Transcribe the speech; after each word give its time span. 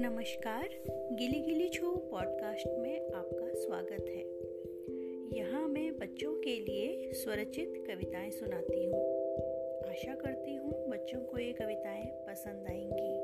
नमस्कार, 0.00 0.68
गिली 1.12 1.40
गिली 1.40 1.68
छो 1.68 1.96
पॉडकास्ट 1.96 2.78
में 2.78 3.10
आपका 3.10 3.54
स्वागत 3.54 4.00
है। 4.08 4.24
यहाँ 5.38 5.68
मैं 5.68 5.98
बच्चों 5.98 6.40
के 6.40 6.60
लिए 6.60 7.12
स्वरचित 7.12 7.84
कविताएँ 7.86 8.30
सुनाती 8.30 8.84
हूँ। 8.84 9.26
आशा 9.90 10.14
करती 10.14 10.54
हूँ 10.54 10.88
बच्चों 10.88 11.20
को 11.20 11.38
ये 11.38 11.52
कविताएँ 11.52 12.06
पसंद 12.06 12.66
आएँगी। 12.70 13.18